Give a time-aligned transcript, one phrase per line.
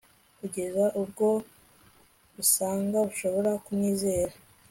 [0.39, 1.27] kugeza ubwo
[2.35, 4.33] busanga bushobora kumwizera